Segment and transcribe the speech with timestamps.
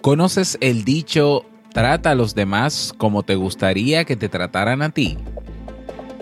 [0.00, 5.18] ¿Conoces el dicho trata a los demás como te gustaría que te trataran a ti?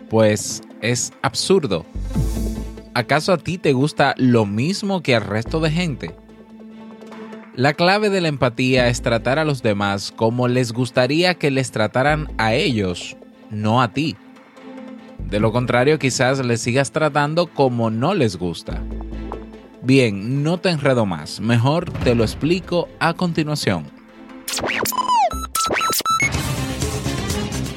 [0.08, 1.84] Pues es absurdo.
[2.94, 6.14] ¿Acaso a ti te gusta lo mismo que al resto de gente?
[7.54, 11.70] La clave de la empatía es tratar a los demás como les gustaría que les
[11.70, 13.16] trataran a ellos,
[13.50, 14.16] no a ti.
[15.28, 18.82] De lo contrario, quizás les sigas tratando como no les gusta.
[19.82, 23.84] Bien, no te enredo más, mejor te lo explico a continuación.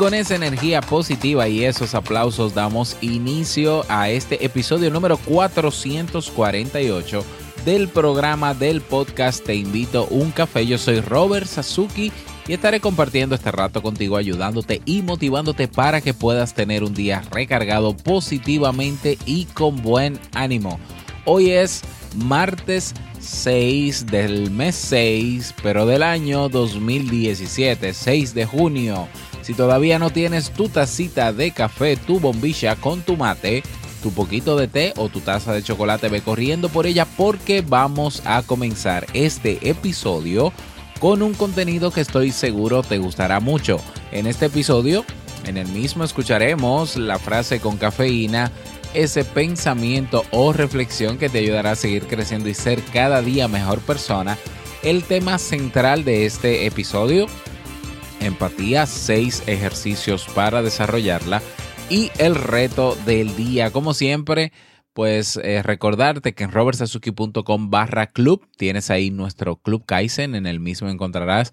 [0.00, 7.22] Con esa energía positiva y esos aplausos damos inicio a este episodio número 448
[7.66, 10.66] del programa del podcast Te invito un café.
[10.66, 12.10] Yo soy Robert Sasuki
[12.48, 17.22] y estaré compartiendo este rato contigo ayudándote y motivándote para que puedas tener un día
[17.30, 20.80] recargado positivamente y con buen ánimo.
[21.26, 21.82] Hoy es
[22.16, 29.06] martes 6 del mes 6, pero del año 2017, 6 de junio.
[29.50, 33.64] Si todavía no tienes tu tacita de café, tu bombilla con tu mate,
[34.00, 38.22] tu poquito de té o tu taza de chocolate, ve corriendo por ella porque vamos
[38.26, 40.52] a comenzar este episodio
[41.00, 43.80] con un contenido que estoy seguro te gustará mucho.
[44.12, 45.04] En este episodio,
[45.44, 48.52] en el mismo escucharemos la frase con cafeína,
[48.94, 53.80] ese pensamiento o reflexión que te ayudará a seguir creciendo y ser cada día mejor
[53.80, 54.38] persona.
[54.84, 57.26] El tema central de este episodio
[58.20, 61.42] empatía, seis ejercicios para desarrollarla
[61.88, 63.70] y el reto del día.
[63.70, 64.52] Como siempre,
[64.92, 70.34] pues eh, recordarte que en robertsazuki.com barra club tienes ahí nuestro club Kaizen.
[70.34, 71.52] En el mismo encontrarás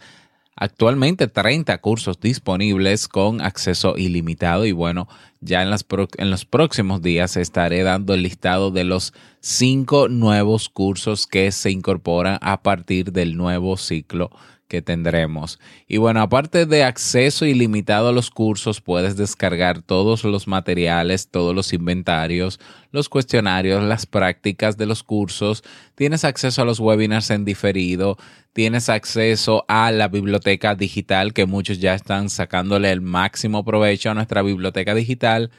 [0.56, 5.08] actualmente 30 cursos disponibles con acceso ilimitado y bueno,
[5.40, 5.86] ya en, las
[6.18, 11.70] en los próximos días estaré dando el listado de los cinco nuevos cursos que se
[11.70, 14.32] incorporan a partir del nuevo ciclo
[14.68, 15.60] que tendremos.
[15.88, 21.56] Y bueno, aparte de acceso ilimitado a los cursos, puedes descargar todos los materiales, todos
[21.56, 22.60] los inventarios,
[22.92, 25.64] los cuestionarios, las prácticas de los cursos,
[25.96, 28.18] tienes acceso a los webinars en diferido,
[28.54, 34.14] tienes acceso a la biblioteca digital, que muchos ya están sacándole el máximo provecho a
[34.14, 35.52] nuestra biblioteca digital.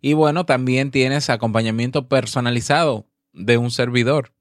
[0.00, 4.32] Y bueno, también tienes acompañamiento personalizado de un servidor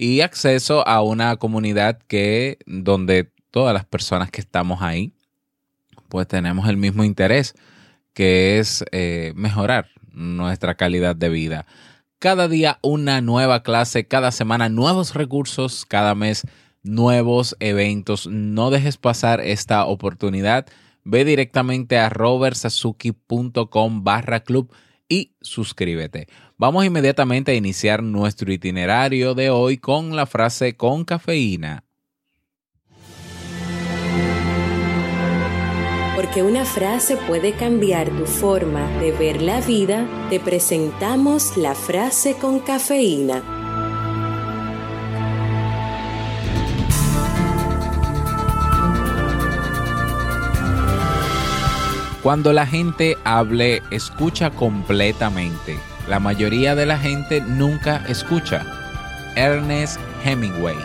[0.00, 5.12] y acceso a una comunidad que donde todas las personas que estamos ahí
[6.08, 7.56] pues tenemos el mismo interés
[8.14, 11.66] que es eh, mejorar nuestra calidad de vida.
[12.20, 16.46] Cada día una nueva clase, cada semana nuevos recursos, cada mes
[16.84, 18.28] nuevos eventos.
[18.28, 20.66] No dejes pasar esta oportunidad.
[21.02, 24.72] Ve directamente a robertsazuki.com barra club
[25.08, 26.28] y suscríbete.
[26.56, 31.84] Vamos inmediatamente a iniciar nuestro itinerario de hoy con la frase con cafeína.
[36.16, 42.34] Porque una frase puede cambiar tu forma de ver la vida, te presentamos la frase
[42.34, 43.57] con cafeína.
[52.28, 55.78] Cuando la gente hable, escucha completamente.
[56.10, 58.66] La mayoría de la gente nunca escucha.
[59.34, 60.76] Ernest Hemingway.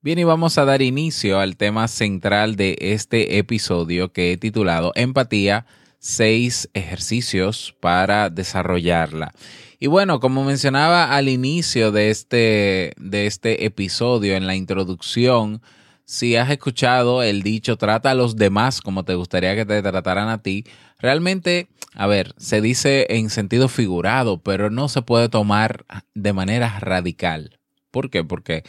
[0.00, 4.92] Bien, y vamos a dar inicio al tema central de este episodio que he titulado
[4.94, 5.66] Empatía,
[6.04, 9.32] seis ejercicios para desarrollarla.
[9.80, 15.62] Y bueno, como mencionaba al inicio de este, de este episodio, en la introducción,
[16.04, 20.28] si has escuchado el dicho trata a los demás como te gustaría que te trataran
[20.28, 20.66] a ti,
[20.98, 26.80] realmente, a ver, se dice en sentido figurado, pero no se puede tomar de manera
[26.80, 27.58] radical.
[27.90, 28.24] ¿Por qué?
[28.24, 28.62] Porque,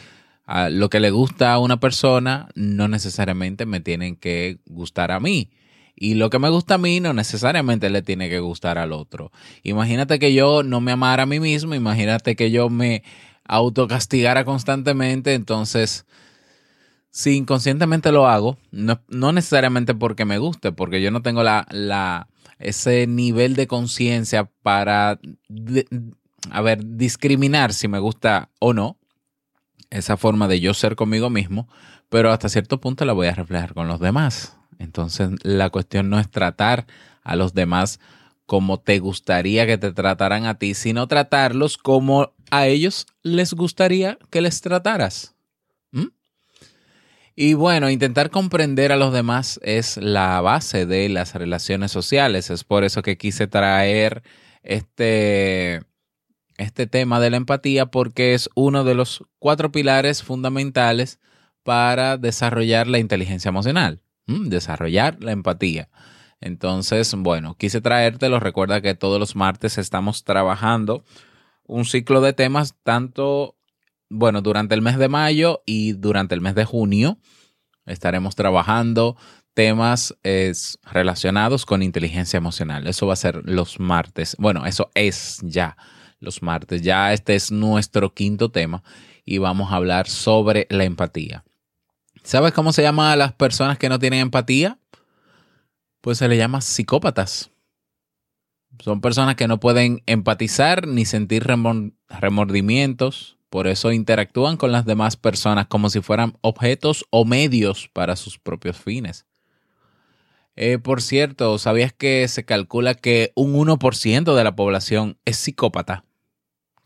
[0.70, 5.50] lo que le gusta a una persona no necesariamente me tienen que gustar a mí.
[5.96, 9.32] Y lo que me gusta a mí no necesariamente le tiene que gustar al otro.
[9.62, 13.02] Imagínate que yo no me amara a mí mismo, imagínate que yo me
[13.44, 16.04] autocastigara constantemente, entonces
[17.10, 19.00] si inconscientemente lo hago, no,
[19.32, 22.28] necesariamente porque me guste, porque yo no tengo la, la
[22.58, 25.18] ese nivel de conciencia para,
[26.50, 28.98] a ver, discriminar si me gusta o no,
[29.88, 31.68] esa forma de yo ser conmigo mismo,
[32.10, 34.58] pero hasta cierto punto la voy a reflejar con los demás.
[34.78, 36.86] Entonces la cuestión no es tratar
[37.22, 38.00] a los demás
[38.46, 44.18] como te gustaría que te trataran a ti, sino tratarlos como a ellos les gustaría
[44.30, 45.36] que les trataras.
[47.38, 52.48] Y bueno, intentar comprender a los demás es la base de las relaciones sociales.
[52.48, 54.22] Es por eso que quise traer
[54.62, 55.82] este,
[56.56, 61.20] este tema de la empatía, porque es uno de los cuatro pilares fundamentales
[61.62, 65.88] para desarrollar la inteligencia emocional, desarrollar la empatía.
[66.40, 68.40] Entonces, bueno, quise traértelo.
[68.40, 71.04] Recuerda que todos los martes estamos trabajando
[71.64, 73.56] un ciclo de temas tanto
[74.08, 77.18] bueno, durante el mes de mayo y durante el mes de junio
[77.86, 79.16] estaremos trabajando
[79.54, 80.14] temas
[80.84, 82.86] relacionados con inteligencia emocional.
[82.86, 84.36] Eso va a ser los martes.
[84.38, 85.76] Bueno, eso es ya
[86.20, 86.82] los martes.
[86.82, 88.82] Ya este es nuestro quinto tema
[89.24, 91.44] y vamos a hablar sobre la empatía.
[92.26, 94.80] ¿Sabes cómo se llama a las personas que no tienen empatía?
[96.00, 97.52] Pues se le llama psicópatas.
[98.80, 101.46] Son personas que no pueden empatizar ni sentir
[102.08, 108.16] remordimientos, por eso interactúan con las demás personas como si fueran objetos o medios para
[108.16, 109.24] sus propios fines.
[110.56, 116.04] Eh, por cierto, ¿sabías que se calcula que un 1% de la población es psicópata?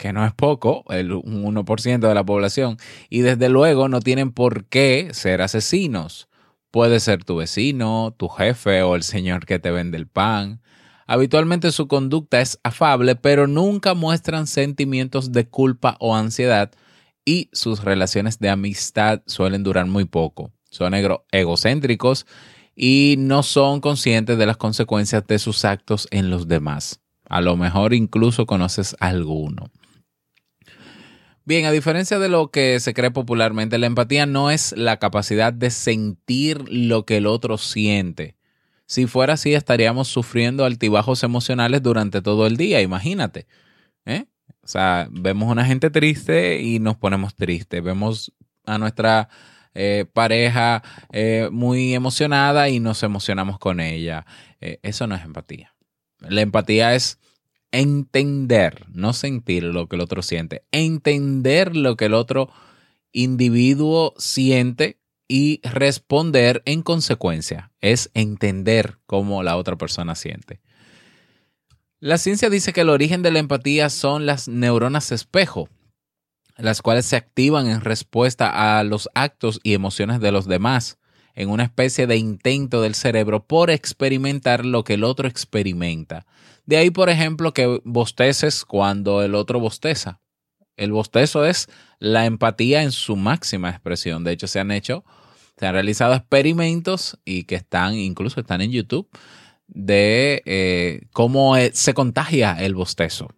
[0.00, 2.79] Que no es poco, el, un 1% de la población.
[3.11, 6.31] Y desde luego no tienen por qué ser asesinos.
[6.70, 10.62] Puede ser tu vecino, tu jefe o el señor que te vende el pan.
[11.06, 16.70] Habitualmente su conducta es afable, pero nunca muestran sentimientos de culpa o ansiedad
[17.26, 20.50] y sus relaciones de amistad suelen durar muy poco.
[20.70, 20.94] Son
[21.31, 22.26] egocéntricos
[22.75, 27.02] y no son conscientes de las consecuencias de sus actos en los demás.
[27.29, 29.70] A lo mejor incluso conoces alguno.
[31.50, 35.52] Bien, a diferencia de lo que se cree popularmente, la empatía no es la capacidad
[35.52, 38.37] de sentir lo que el otro siente,
[38.87, 43.49] si fuera así, estaríamos sufriendo altibajos emocionales durante todo el día, imagínate.
[44.06, 44.26] ¿eh?
[44.62, 47.82] O sea, vemos a una gente triste y nos ponemos tristes.
[47.82, 48.32] Vemos
[48.64, 49.29] a nuestra
[49.75, 54.25] eh, pareja eh, muy emocionada y nos emocionamos con ella.
[54.61, 55.75] eso no es empatía.
[56.20, 57.19] La empatía es
[57.72, 62.50] entender, no sentir lo que el otro siente, entender lo que el otro
[63.12, 67.70] individuo siente y responder en consecuencia.
[67.81, 70.61] Es entender cómo la otra persona siente.
[72.00, 75.69] La ciencia dice que el origen de la empatía son las neuronas espejo,
[76.56, 80.99] las cuales se activan en respuesta a los actos y emociones de los demás,
[81.34, 86.26] en una especie de intento del cerebro por experimentar lo que el otro experimenta.
[86.70, 90.20] De ahí, por ejemplo, que bosteces cuando el otro bosteza.
[90.76, 91.67] El bostezo es
[91.99, 94.22] la empatía en su máxima expresión.
[94.22, 95.02] De hecho, se han hecho
[95.58, 99.09] se han realizado experimentos y que están, incluso están en YouTube,
[99.66, 103.30] de eh, cómo eh, se contagia el bostezo.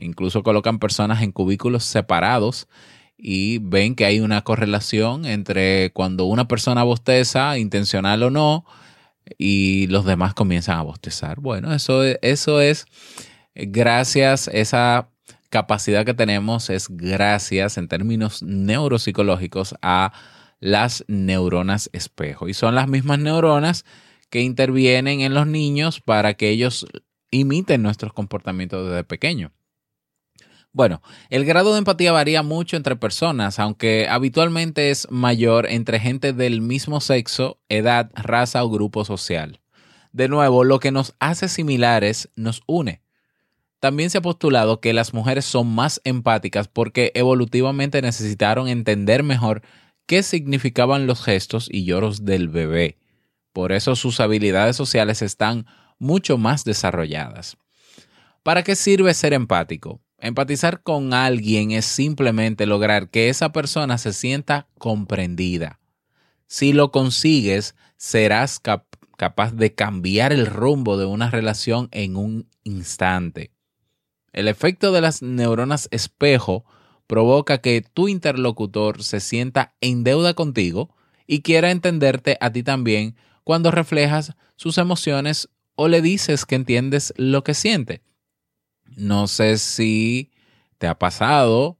[0.00, 2.66] Incluso colocan personas en cubículos separados
[3.16, 8.64] y ven que hay una correlación entre cuando una persona bosteza, intencional o no,
[9.38, 11.40] y los demás comienzan a bostezar.
[11.40, 12.86] Bueno, eso, eso es
[13.54, 15.10] gracias, esa
[15.50, 20.12] capacidad que tenemos es gracias en términos neuropsicológicos a
[20.60, 22.48] las neuronas espejo.
[22.48, 23.84] Y son las mismas neuronas
[24.30, 26.86] que intervienen en los niños para que ellos
[27.30, 29.52] imiten nuestros comportamientos desde pequeño.
[30.72, 36.32] Bueno, el grado de empatía varía mucho entre personas, aunque habitualmente es mayor entre gente
[36.32, 39.60] del mismo sexo, edad, raza o grupo social.
[40.12, 43.02] De nuevo, lo que nos hace similares nos une.
[43.80, 49.62] También se ha postulado que las mujeres son más empáticas porque evolutivamente necesitaron entender mejor
[50.06, 52.98] qué significaban los gestos y lloros del bebé.
[53.52, 55.66] Por eso sus habilidades sociales están
[55.98, 57.56] mucho más desarrolladas.
[58.42, 60.00] ¿Para qué sirve ser empático?
[60.22, 65.80] Empatizar con alguien es simplemente lograr que esa persona se sienta comprendida.
[66.46, 73.50] Si lo consigues, serás capaz de cambiar el rumbo de una relación en un instante.
[74.34, 76.66] El efecto de las neuronas espejo
[77.06, 80.94] provoca que tu interlocutor se sienta en deuda contigo
[81.26, 87.14] y quiera entenderte a ti también cuando reflejas sus emociones o le dices que entiendes
[87.16, 88.02] lo que siente.
[88.96, 90.30] No sé si
[90.78, 91.78] te ha pasado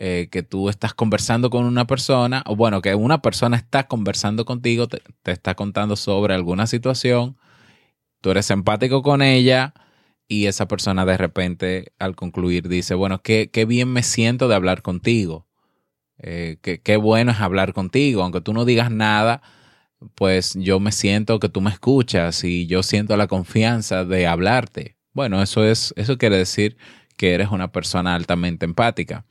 [0.00, 4.44] eh, que tú estás conversando con una persona, o bueno, que una persona está conversando
[4.44, 7.36] contigo, te, está contando sobre alguna situación,
[8.20, 9.74] tú eres empático con ella
[10.28, 14.54] y esa persona de repente al concluir dice, bueno, qué, qué bien me siento de
[14.54, 15.48] hablar contigo,
[16.18, 19.42] eh, qué, qué bueno es hablar contigo, aunque tú no digas nada,
[20.14, 24.97] pues yo me siento que tú me escuchas y yo siento la confianza de hablarte.
[25.18, 26.76] Bueno, eso es, eso quiere decir
[27.16, 29.24] que eres una persona altamente empática.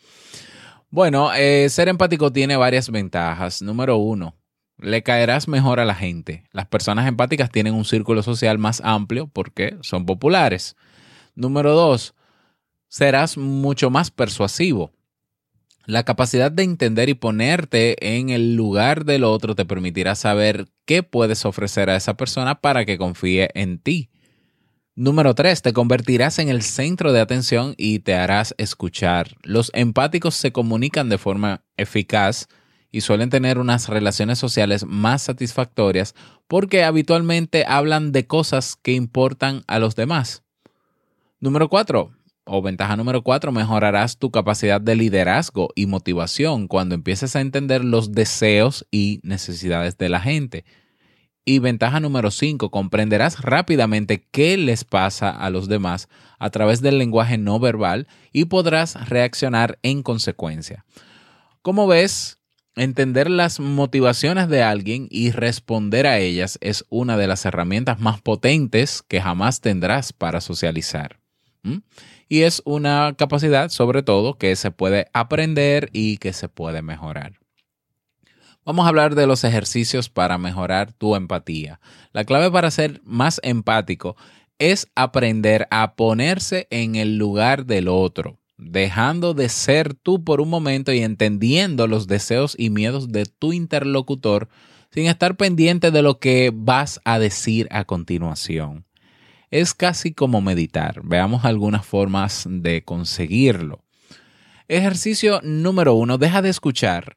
[0.90, 3.62] Bueno, eh, ser empático tiene varias ventajas.
[3.62, 4.36] Número uno,
[4.78, 6.44] le caerás mejor a la gente.
[6.52, 10.76] Las personas empáticas tienen un círculo social más amplio porque son populares.
[11.36, 12.16] Número dos,
[12.90, 14.92] serás mucho más persuasivo.
[15.86, 21.02] La capacidad de entender y ponerte en el lugar del otro te permitirá saber qué
[21.02, 24.10] puedes ofrecer a esa persona para que confíe en ti.
[25.00, 25.62] Número 3.
[25.62, 29.36] Te convertirás en el centro de atención y te harás escuchar.
[29.44, 32.48] Los empáticos se comunican de forma eficaz
[32.92, 36.16] y suelen tener unas relaciones sociales más satisfactorias
[36.48, 40.42] porque habitualmente hablan de cosas que importan a los demás.
[41.40, 42.10] Número 4.
[42.46, 47.86] O ventaja número 4, mejorarás tu capacidad de liderazgo y motivación cuando empieces a entender
[47.86, 50.66] los deseos y necesidades de la gente.
[51.50, 56.98] Y ventaja número 5, comprenderás rápidamente qué les pasa a los demás a través del
[56.98, 60.84] lenguaje no verbal y podrás reaccionar en consecuencia.
[61.62, 62.40] Como ves,
[62.76, 68.20] entender las motivaciones de alguien y responder a ellas es una de las herramientas más
[68.20, 71.22] potentes que jamás tendrás para socializar.
[72.28, 77.40] Y es una capacidad, sobre todo, que se puede aprender y que se puede mejorar.
[78.68, 81.80] Vamos a hablar de los ejercicios para mejorar tu empatía.
[82.12, 84.18] La clave para ser más empático
[84.60, 90.50] es aprender a ponerse en el lugar del otro, dejando de ser tú por un
[90.50, 94.50] momento y entendiendo los deseos y miedos de tu interlocutor
[94.92, 98.84] sin estar pendiente de lo que vas a decir a continuación.
[99.50, 101.00] Es casi como meditar.
[101.06, 103.86] Veamos algunas formas de conseguirlo.
[104.68, 107.16] Ejercicio número uno, deja de escuchar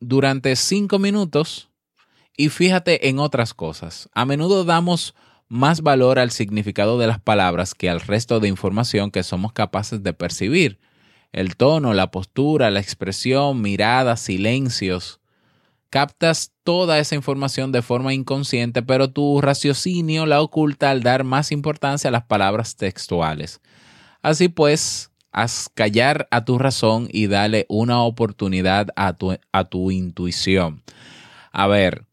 [0.00, 1.68] durante cinco minutos
[2.36, 4.08] y fíjate en otras cosas.
[4.14, 5.14] A menudo damos
[5.48, 10.02] más valor al significado de las palabras que al resto de información que somos capaces
[10.02, 10.78] de percibir.
[11.32, 15.20] El tono, la postura, la expresión, miradas, silencios.
[15.90, 21.50] Captas toda esa información de forma inconsciente, pero tu raciocinio la oculta al dar más
[21.50, 23.60] importancia a las palabras textuales.
[24.22, 29.90] Así pues, haz callar a tu razón y dale una oportunidad a tu, a tu
[29.90, 30.82] intuición.
[31.52, 32.06] A ver,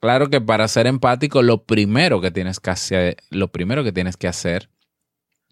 [0.00, 4.16] claro que para ser empático, lo primero que tienes que hacer, lo primero que tienes
[4.16, 4.70] que hacer,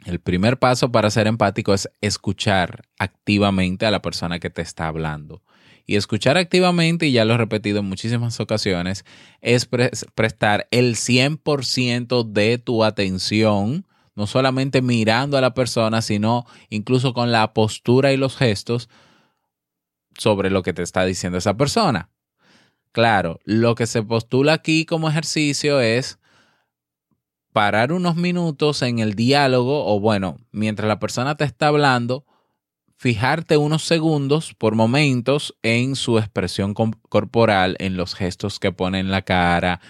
[0.05, 4.89] el primer paso para ser empático es escuchar activamente a la persona que te está
[4.89, 5.43] hablando.
[5.87, 9.05] Y escuchar activamente, y ya lo he repetido en muchísimas ocasiones,
[9.41, 9.69] es
[10.15, 17.33] prestar el 100% de tu atención no solamente mirando a la persona, sino incluso con
[17.33, 18.89] la postura y los gestos
[20.19, 22.11] sobre lo que te está diciendo esa persona.
[22.93, 26.19] Claro, lo que se postula aquí como ejercicio es
[27.53, 32.27] parar unos minutos en el diálogo o bueno, mientras la persona te está hablando,
[32.97, 39.11] fijarte unos segundos por momentos en su expresión corporal, en los gestos que pone en
[39.11, 39.81] la cara,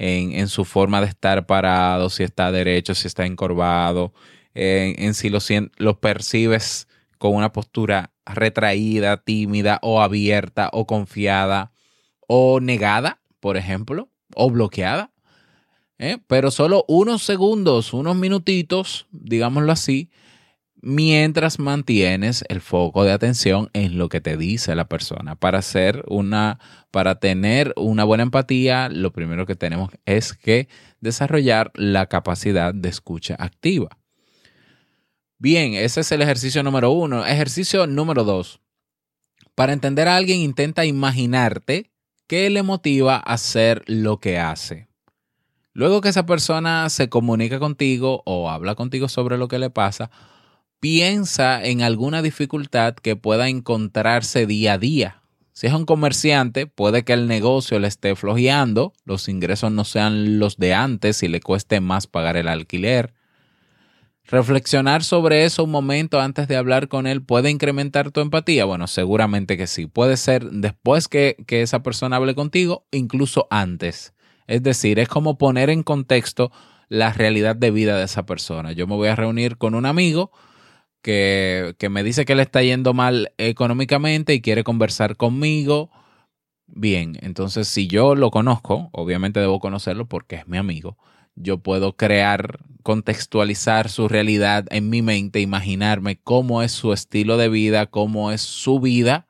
[0.00, 4.12] en, su forma de estar parado, si está derecho, si está encorvado,
[4.54, 5.40] en, si lo,
[5.76, 6.86] lo percibes
[7.18, 11.72] con una postura retraída, tímida o abierta o confiada
[12.28, 15.10] o negada, por ejemplo, o bloqueada.
[15.98, 16.18] ¿eh?
[16.28, 20.10] Pero solo unos segundos, unos minutitos, digámoslo así,
[20.80, 25.34] mientras mantienes el foco de atención en lo que te dice la persona.
[25.34, 26.58] Para hacer una,
[26.90, 30.68] para tener una buena empatía, lo primero que tenemos es que
[31.00, 33.90] desarrollar la capacidad de escucha activa.
[35.38, 37.24] Bien, ese es el ejercicio número uno.
[37.24, 38.60] Ejercicio número dos.
[39.54, 41.90] Para entender a alguien, intenta imaginarte
[42.26, 44.88] qué le motiva a hacer lo que hace.
[45.72, 50.10] Luego que esa persona se comunica contigo o habla contigo sobre lo que le pasa,
[50.80, 55.22] piensa en alguna dificultad que pueda encontrarse día a día.
[55.52, 60.38] Si es un comerciante, puede que el negocio le esté flojeando, los ingresos no sean
[60.38, 63.12] los de antes y le cueste más pagar el alquiler.
[64.24, 68.66] Reflexionar sobre eso un momento antes de hablar con él puede incrementar tu empatía.
[68.66, 69.86] Bueno, seguramente que sí.
[69.86, 74.12] Puede ser después que, que esa persona hable contigo, incluso antes.
[74.46, 76.52] Es decir, es como poner en contexto
[76.88, 78.72] la realidad de vida de esa persona.
[78.72, 80.30] Yo me voy a reunir con un amigo
[81.02, 85.90] que, que me dice que le está yendo mal económicamente y quiere conversar conmigo.
[86.66, 90.96] Bien, entonces si yo lo conozco, obviamente debo conocerlo porque es mi amigo
[91.40, 97.48] yo puedo crear, contextualizar su realidad en mi mente, imaginarme cómo es su estilo de
[97.48, 99.26] vida, cómo es su vida,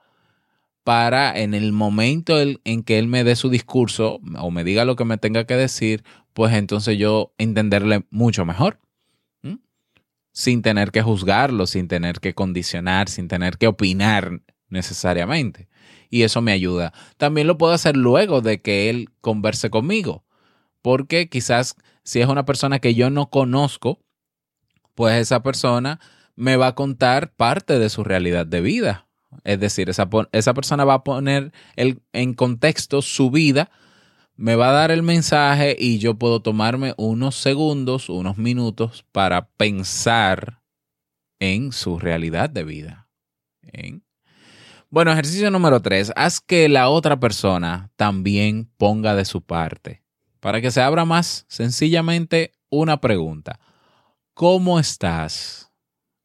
[0.85, 4.97] para en el momento en que él me dé su discurso o me diga lo
[4.97, 8.81] que me tenga que decir, pues entonces yo entenderle mucho mejor.
[10.38, 15.68] Sin tener que juzgarlo, sin tener que condicionar, sin tener que opinar necesariamente.
[16.11, 16.92] Y eso me ayuda.
[17.16, 20.25] También lo puedo hacer luego de que él converse conmigo
[20.83, 24.00] porque quizás si es una persona que yo no conozco,
[24.95, 26.00] pues esa persona
[26.35, 29.07] me va a contar parte de su realidad de vida.
[29.45, 33.71] Es decir, esa, esa persona va a poner el, en contexto su vida,
[34.38, 39.49] me va a dar el mensaje y yo puedo tomarme unos segundos, unos minutos para
[39.49, 40.62] pensar
[41.40, 43.09] en su realidad de vida.
[44.90, 50.04] Bueno, ejercicio número tres, haz que la otra persona también ponga de su parte.
[50.38, 53.59] Para que se abra más, sencillamente una pregunta.
[54.35, 55.73] ¿Cómo estás?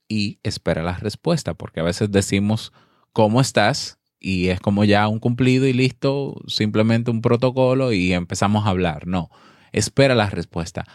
[0.08, 2.74] Y espera la respuesta, porque a veces decimos,
[3.12, 3.98] ¿cómo estás?
[4.26, 9.06] Y es como ya un cumplido y listo, simplemente un protocolo y empezamos a hablar.
[9.06, 9.30] No,
[9.74, 10.86] espera la respuesta.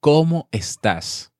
[0.00, 1.32] ¿Cómo estás?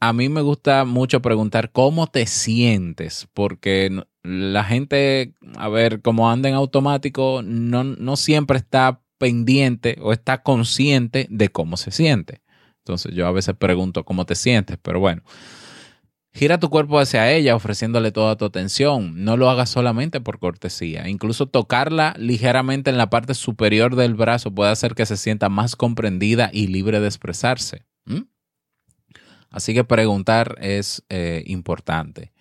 [0.00, 6.30] A mí me gusta mucho preguntar cómo te sientes, porque la gente, a ver, como
[6.30, 12.42] anda en automático, no, no siempre está pendiente o está consciente de cómo se siente.
[12.80, 15.22] Entonces yo a veces pregunto cómo te sientes, pero bueno.
[16.32, 19.24] Gira tu cuerpo hacia ella ofreciéndole toda tu atención.
[19.24, 21.08] No lo hagas solamente por cortesía.
[21.08, 25.74] Incluso tocarla ligeramente en la parte superior del brazo puede hacer que se sienta más
[25.74, 27.84] comprendida y libre de expresarse.
[29.50, 32.32] Así que preguntar es eh, importante.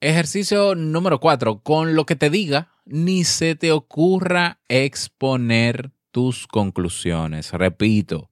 [0.00, 1.62] Ejercicio número cuatro.
[1.62, 7.52] Con lo que te diga, ni se te ocurra exponer tus conclusiones.
[7.52, 8.29] Repito,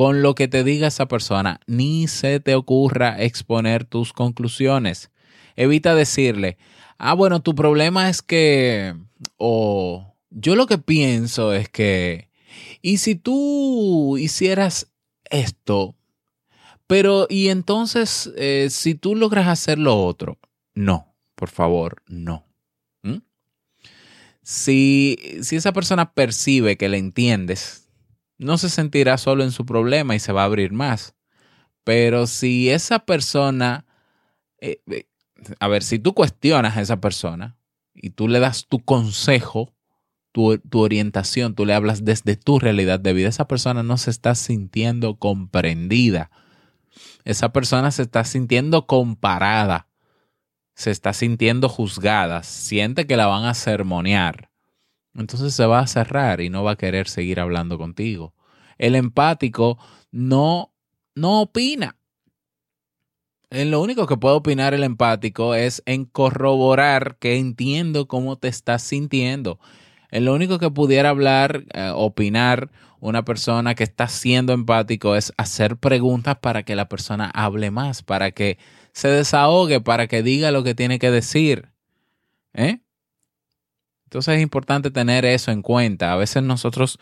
[0.00, 5.10] con lo que te diga esa persona, ni se te ocurra exponer tus conclusiones.
[5.56, 6.56] Evita decirle,
[6.96, 8.96] ah, bueno, tu problema es que,
[9.36, 12.30] o yo lo que pienso es que,
[12.80, 14.90] y si tú hicieras
[15.24, 15.94] esto,
[16.86, 20.38] pero, y entonces, eh, si tú logras hacer lo otro,
[20.74, 22.46] no por favor, no.
[23.02, 23.18] ¿Mm?
[24.42, 27.79] Si, si esa persona percibe que le entiendes,
[28.44, 31.14] no se sentirá solo en su problema y se va a abrir más.
[31.84, 33.86] Pero si esa persona,
[34.58, 35.06] eh, eh,
[35.58, 37.56] a ver, si tú cuestionas a esa persona
[37.94, 39.74] y tú le das tu consejo,
[40.32, 44.10] tu, tu, orientación, tú le hablas desde tu realidad de vida, esa persona no se
[44.10, 46.30] está sintiendo comprendida.
[47.24, 49.90] Esa persona se está sintiendo comparada
[50.80, 54.49] se está sintiendo juzgada, siente que la van a sermonear,
[55.14, 58.34] entonces se va a cerrar y no va a querer seguir hablando contigo.
[58.78, 59.78] El empático
[60.10, 60.72] no,
[61.14, 61.96] no opina.
[63.50, 68.48] En lo único que puede opinar el empático es en corroborar que entiendo cómo te
[68.48, 69.58] estás sintiendo.
[70.12, 72.70] En lo único que pudiera hablar, eh, opinar
[73.00, 78.02] una persona que está siendo empático es hacer preguntas para que la persona hable más,
[78.02, 78.58] para que
[78.92, 81.70] se desahogue, para que diga lo que tiene que decir.
[82.52, 82.80] ¿Eh?
[84.10, 86.12] Entonces es importante tener eso en cuenta.
[86.12, 86.98] A veces nosotros,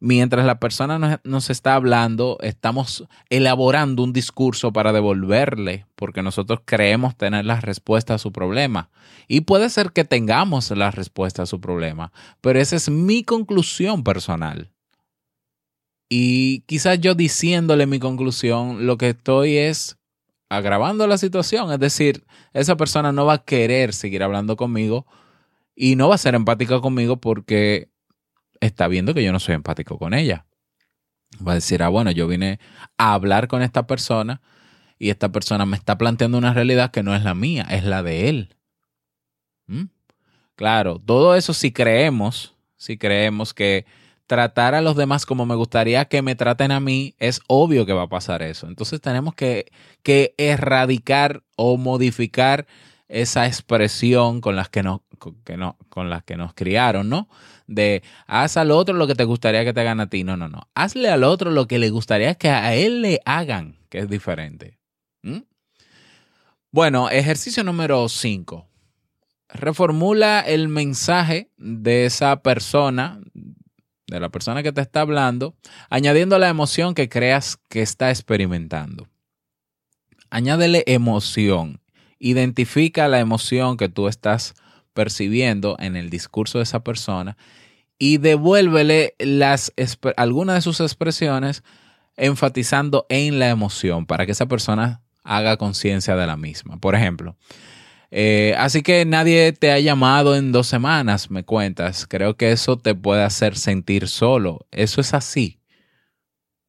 [0.00, 7.16] mientras la persona nos, está hablando, estamos elaborando un discurso para devolverle, porque nosotros creemos
[7.16, 8.90] tener la respuesta a su problema.
[9.28, 14.02] Y puede ser que tengamos la respuesta a su problema, pero esa es mi conclusión
[14.02, 14.72] personal.
[16.08, 19.96] Y quizás yo diciéndole mi conclusión, lo que estoy es
[20.48, 21.70] agravando la situación.
[21.70, 25.06] Es decir, esa persona no va a querer seguir hablando conmigo
[25.80, 27.88] y no va a ser empática conmigo porque
[28.60, 30.44] está viendo que yo no soy empático con ella.
[31.46, 32.58] Va a decir, ah, bueno, yo vine
[32.96, 34.40] a hablar con esta persona
[34.98, 38.02] y esta persona me está planteando una realidad que no es la mía, es la
[38.02, 38.56] de él.
[39.68, 39.84] ¿Mm?
[40.56, 43.86] Claro, todo eso si creemos, si creemos que
[44.26, 47.92] tratar a los demás como me gustaría que me traten a mí, es obvio que
[47.92, 48.66] va a pasar eso.
[48.66, 49.66] Entonces tenemos que,
[50.02, 52.66] que erradicar o modificar
[53.08, 55.00] esa expresión con las que nos,
[55.44, 57.28] que no, con las que nos criaron, ¿no?
[57.66, 60.24] De haz al otro lo que te gustaría que te hagan a ti.
[60.24, 60.68] No, no, no.
[60.74, 64.78] Hazle al otro lo que le gustaría que a él le hagan, que es diferente.
[66.70, 68.68] Bueno, ejercicio número 5.
[69.48, 73.20] Reformula el mensaje de esa persona,
[74.06, 75.54] de la persona que te está hablando,
[75.88, 79.08] añadiendo la emoción que creas que está experimentando.
[80.28, 81.80] Añádele emoción.
[82.18, 84.54] Identifica la emoción que tú estás
[84.92, 87.36] percibiendo en el discurso de esa persona
[87.98, 89.14] y devuélvele
[90.16, 91.62] algunas de sus expresiones
[92.16, 96.78] enfatizando en la emoción para que esa persona haga conciencia de la misma.
[96.78, 97.36] Por ejemplo,
[98.10, 102.06] eh, así que nadie te ha llamado en dos semanas, me cuentas.
[102.06, 104.66] Creo que eso te puede hacer sentir solo.
[104.70, 105.60] Eso es así.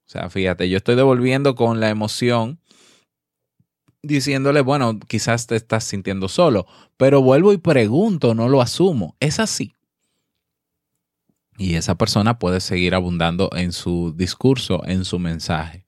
[0.06, 2.59] O sea, fíjate, yo estoy devolviendo con la emoción
[4.02, 6.66] diciéndole, bueno, quizás te estás sintiendo solo,
[6.98, 9.16] pero vuelvo y pregunto, no lo asumo.
[9.20, 9.74] Es así.
[11.58, 15.86] Y esa persona puede seguir abundando en su discurso, en su mensaje.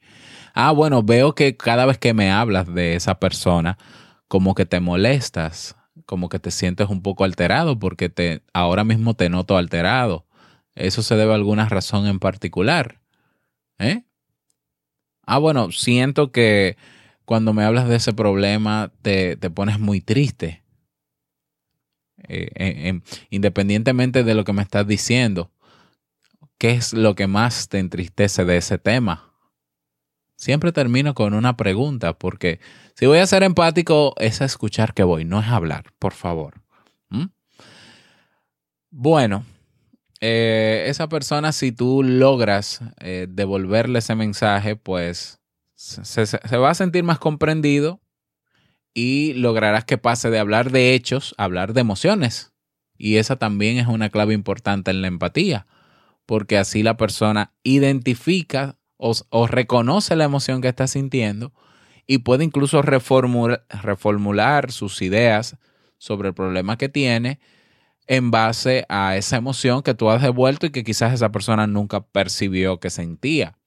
[0.53, 3.77] Ah, bueno, veo que cada vez que me hablas de esa persona,
[4.27, 9.13] como que te molestas, como que te sientes un poco alterado porque te ahora mismo
[9.13, 10.25] te noto alterado.
[10.75, 12.99] ¿Eso se debe a alguna razón en particular?
[13.79, 14.03] ¿Eh?
[15.25, 16.75] Ah, bueno, siento que
[17.25, 20.63] cuando me hablas de ese problema te, te pones muy triste.
[22.27, 25.51] Eh, independientemente de lo que me estás diciendo,
[26.57, 29.33] ¿qué es lo que más te entristece de ese tema?
[30.35, 32.59] Siempre termino con una pregunta, porque
[32.95, 36.61] si voy a ser empático es a escuchar que voy, no es hablar, por favor.
[37.09, 37.25] ¿Mm?
[38.89, 39.45] Bueno,
[40.19, 45.40] eh, esa persona, si tú logras eh, devolverle ese mensaje, pues
[45.81, 48.01] se, va a sentir más comprendido
[48.93, 52.53] y lograrás que pase de hablar de hechos a hablar de emociones.
[52.97, 55.65] Y esa también es una clave importante en la empatía
[56.25, 61.51] porque así la persona identifica o, reconoce la emoción que está sintiendo
[62.05, 65.57] y puede incluso reformular sus ideas
[65.97, 67.39] sobre el problema que tiene
[68.07, 72.01] en base a esa emoción que tú has devuelto y que quizás esa persona nunca
[72.01, 73.57] percibió que sentía.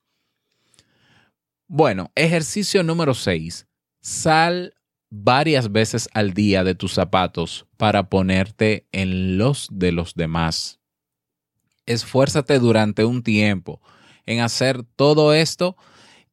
[1.76, 3.66] Bueno, ejercicio número 6.
[4.00, 4.74] Sal
[5.10, 10.80] varias veces al día de tus zapatos para ponerte en los de los demás
[11.86, 13.80] esfuérzate durante un tiempo
[14.26, 15.76] en hacer todo esto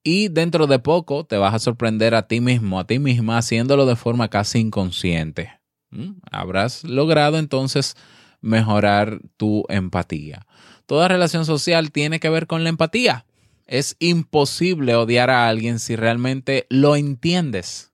[0.04, 3.86] y dentro de poco te vas a sorprender a ti mismo, a ti misma, haciéndolo
[3.86, 5.60] de forma casi inconsciente.
[5.91, 6.13] ¿Mm?
[6.32, 7.95] Habrás logrado entonces
[8.39, 10.47] mejorar tu empatía.
[10.88, 13.25] Toda relación social tiene que ver con la empatía.
[13.71, 17.93] Es imposible odiar a alguien si realmente lo entiendes.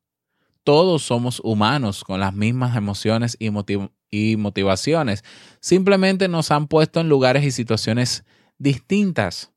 [0.63, 5.23] Todos somos humanos con las mismas emociones y, motivaciones.
[5.59, 8.23] Simplemente nos han puesto en lugares y situaciones
[8.57, 9.51] distintas.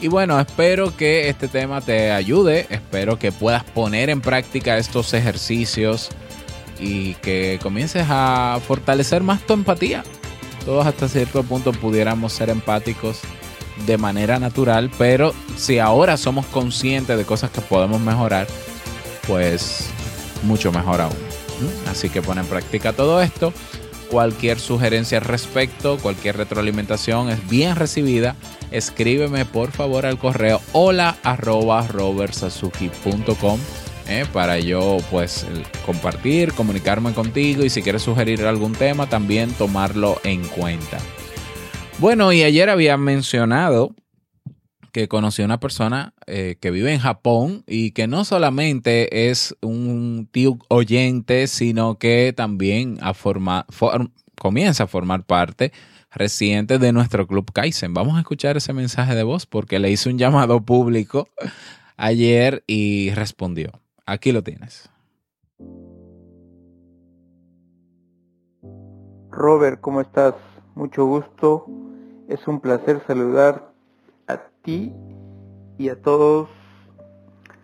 [0.00, 5.12] Y bueno, espero que este tema te ayude, espero que puedas poner en práctica estos
[5.12, 6.08] ejercicios
[6.80, 10.02] y que comiences a fortalecer más tu empatía.
[10.64, 13.20] Todos hasta cierto punto pudiéramos ser empáticos
[13.84, 18.46] de manera natural, pero si ahora somos conscientes de cosas que podemos mejorar,
[19.26, 19.88] pues
[20.42, 21.16] mucho mejor aún.
[21.88, 23.52] Así que pon en práctica todo esto.
[24.10, 28.36] Cualquier sugerencia al respecto, cualquier retroalimentación es bien recibida.
[28.70, 31.86] Escríbeme por favor al correo hola arroba
[34.08, 35.44] eh, para yo pues
[35.84, 40.98] compartir, comunicarme contigo y si quieres sugerir algún tema también tomarlo en cuenta.
[41.98, 43.94] Bueno, y ayer había mencionado
[44.92, 49.56] que conocí a una persona eh, que vive en Japón y que no solamente es
[49.62, 52.98] un tío oyente, sino que también
[54.38, 55.72] comienza a formar parte
[56.10, 57.94] reciente de nuestro club Kaizen.
[57.94, 61.28] Vamos a escuchar ese mensaje de voz porque le hice un llamado público
[61.96, 63.72] ayer y respondió.
[64.04, 64.90] Aquí lo tienes.
[69.30, 70.34] Robert, ¿cómo estás?
[70.74, 71.85] Mucho gusto.
[72.28, 73.70] Es un placer saludar
[74.26, 74.92] a ti
[75.78, 76.48] y a todos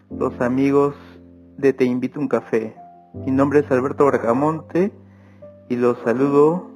[0.08, 0.94] los amigos
[1.58, 2.76] de Te Invito a un Café.
[3.12, 4.92] Mi nombre es Alberto Bracamonte
[5.68, 6.70] y los saludo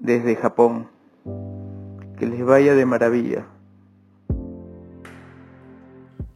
[0.00, 0.88] desde Japón.
[2.18, 3.46] Que les vaya de maravilla.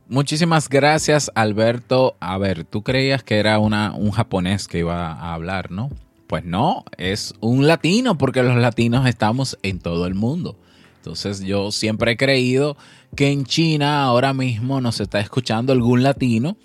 [0.07, 2.15] Muchísimas gracias, Alberto.
[2.21, 5.89] A ver, tú creías que era una, un japonés que iba a hablar, ¿no?
[6.31, 10.57] Pues no, es un latino, porque los latinos estamos en todo el mundo.
[10.99, 12.77] Entonces yo siempre he creído
[13.17, 16.57] que en China ahora mismo nos está escuchando algún latino,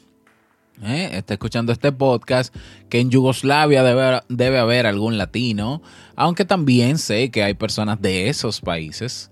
[0.84, 1.10] ¿eh?
[1.14, 2.56] está escuchando este podcast,
[2.90, 5.82] que en Yugoslavia debe, debe haber algún latino,
[6.16, 9.32] aunque también sé que hay personas de esos países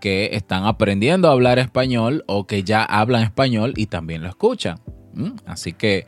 [0.00, 4.78] que están aprendiendo a hablar español o que ya hablan español y también lo escuchan.
[5.44, 6.06] Así que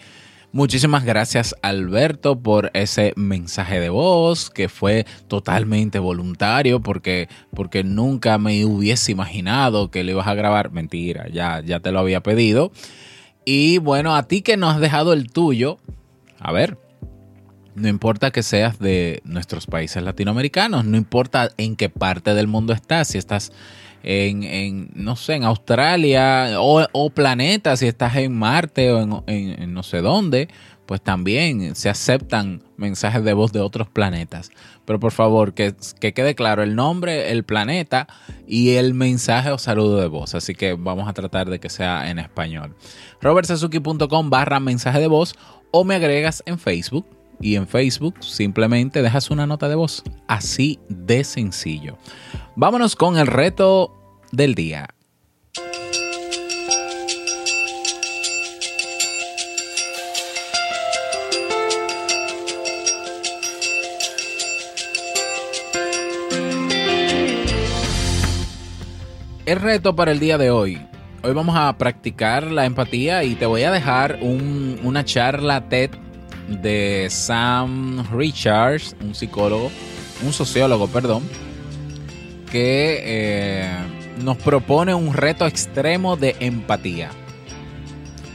[0.54, 8.38] Muchísimas gracias Alberto por ese mensaje de voz que fue totalmente voluntario porque, porque nunca
[8.38, 10.70] me hubiese imaginado que le ibas a grabar.
[10.70, 12.70] Mentira, ya, ya te lo había pedido.
[13.44, 15.78] Y bueno, a ti que nos has dejado el tuyo,
[16.38, 16.78] a ver,
[17.74, 22.72] no importa que seas de nuestros países latinoamericanos, no importa en qué parte del mundo
[22.72, 23.50] estás, si estás
[24.04, 30.02] en, no sé, en Australia o, planeta, si estás en Marte o en, no sé
[30.02, 30.48] dónde,
[30.86, 34.50] pues también se aceptan mensajes de voz de otros planetas.
[34.84, 38.06] Pero por favor, que, que, quede claro el nombre, el planeta
[38.46, 40.34] y el mensaje o saludo de voz.
[40.34, 42.76] Así que vamos a tratar de que sea en español.
[43.22, 45.34] robertsazuki.com barra mensaje de voz
[45.70, 47.06] o me agregas en Facebook
[47.40, 50.02] y en Facebook simplemente dejas una nota de voz.
[50.28, 51.96] Así de sencillo.
[52.56, 53.92] Vámonos con el reto
[54.30, 54.88] del día.
[69.46, 70.80] El reto para el día de hoy.
[71.24, 75.90] Hoy vamos a practicar la empatía y te voy a dejar una charla TED
[76.62, 79.72] de Sam Richards, un psicólogo,
[80.24, 81.24] un sociólogo, perdón,
[82.54, 83.68] que eh,
[84.22, 87.10] nos propone un reto extremo de empatía.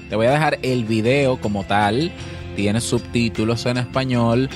[0.10, 2.12] Te voy a dejar el video como tal,
[2.58, 4.50] tiene subtítulos en español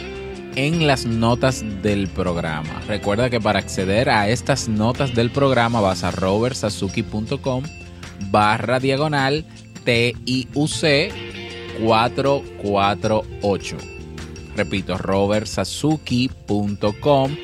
[0.58, 2.82] en las notas del programa.
[2.89, 7.63] Recuerda que para acceder a estas notas del programa vas a robertsazuki.com
[8.32, 9.45] barra diagonal
[9.86, 11.13] TIUC
[11.82, 13.78] 448.
[14.58, 17.38] Repito, robertsazuki.com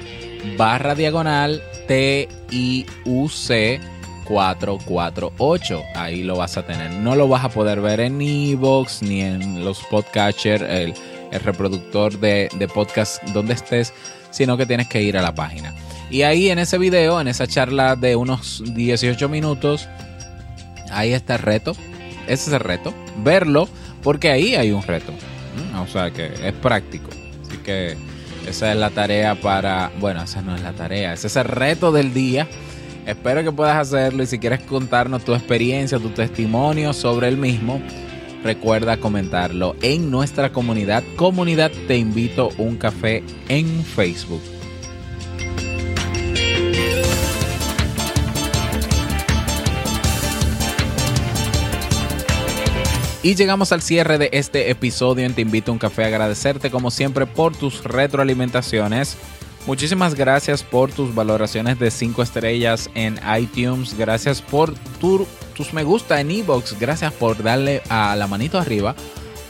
[0.58, 3.82] barra diagonal TIUC
[4.25, 5.84] 448.
[5.95, 6.91] Ahí lo vas a tener.
[6.91, 10.93] No lo vas a poder ver en Evox ni en los podcatchers, el,
[11.32, 13.91] el reproductor de, de podcast donde estés,
[14.30, 15.73] sino que tienes que ir a la página.
[16.12, 19.89] Y ahí en ese video, en esa charla de unos 18 minutos,
[20.91, 21.75] ahí está el reto.
[22.28, 22.93] Ese es el reto.
[23.23, 23.67] Verlo
[24.04, 25.12] porque ahí hay un reto.
[25.82, 27.10] O sea que es práctico.
[27.41, 27.97] Así que
[28.49, 31.91] esa es la tarea para, bueno, esa no es la tarea, ese es el reto
[31.91, 32.47] del día.
[33.05, 37.81] Espero que puedas hacerlo y si quieres contarnos tu experiencia, tu testimonio sobre el mismo,
[38.43, 41.03] recuerda comentarlo en nuestra comunidad.
[41.15, 44.59] Comunidad Te Invito un Café en Facebook.
[53.21, 56.05] Y llegamos al cierre de este episodio en Te Invito a un Café.
[56.05, 59.17] Agradecerte como siempre por tus retroalimentaciones.
[59.67, 63.97] Muchísimas gracias por tus valoraciones de 5 estrellas en iTunes.
[63.97, 66.79] Gracias por tus me gusta en Evox.
[66.79, 68.95] Gracias por darle a la manito arriba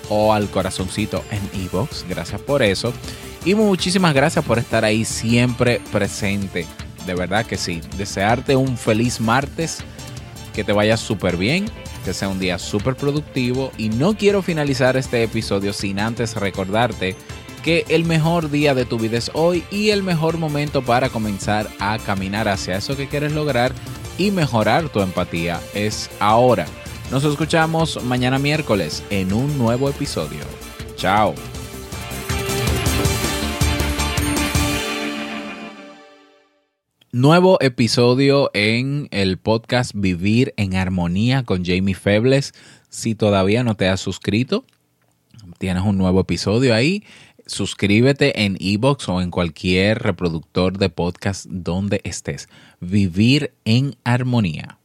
[0.09, 2.07] o al corazoncito en Evox.
[2.09, 2.91] Gracias por eso.
[3.45, 6.65] Y muchísimas gracias por estar ahí siempre presente.
[7.05, 7.81] De verdad que sí.
[7.97, 9.77] Desearte un feliz martes.
[10.55, 11.67] Que te vaya súper bien
[12.03, 17.15] que sea un día súper productivo y no quiero finalizar este episodio sin antes recordarte
[17.63, 21.67] que el mejor día de tu vida es hoy y el mejor momento para comenzar
[21.79, 23.73] a caminar hacia eso que quieres lograr
[24.17, 26.65] y mejorar tu empatía es ahora.
[27.11, 30.43] Nos escuchamos mañana miércoles en un nuevo episodio.
[30.95, 31.33] Chao.
[37.11, 42.53] Nuevo episodio en el podcast Vivir en Armonía con Jamie Febles.
[42.89, 44.63] Si todavía no te has suscrito,
[45.57, 47.03] tienes un nuevo episodio ahí.
[47.47, 52.47] Suscríbete en Evox o en cualquier reproductor de podcast donde estés.
[52.79, 54.78] Vivir en Armonía.